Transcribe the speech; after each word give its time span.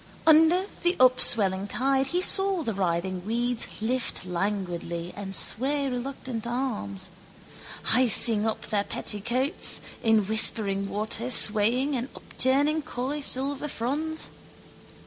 Under 0.25 0.65
the 0.81 0.95
upswelling 0.99 1.67
tide 1.67 2.07
he 2.07 2.23
saw 2.23 2.63
the 2.63 2.73
writhing 2.73 3.23
weeds 3.23 3.67
lift 3.81 4.25
languidly 4.25 5.13
and 5.15 5.35
sway 5.35 5.87
reluctant 5.89 6.47
arms, 6.47 7.09
hising 7.83 8.47
up 8.47 8.65
their 8.65 8.83
petticoats, 8.83 9.79
in 10.01 10.25
whispering 10.25 10.89
water 10.89 11.29
swaying 11.29 11.95
and 11.95 12.09
upturning 12.15 12.81
coy 12.81 13.19
silver 13.19 13.67
fronds. 13.67 14.29